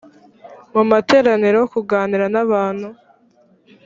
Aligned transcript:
mu 0.73 0.83
materaniro 0.91 1.59
kuganira 1.73 2.25
n 2.33 2.37
abantu 2.43 2.87